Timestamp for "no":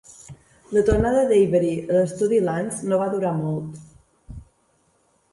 2.93-2.99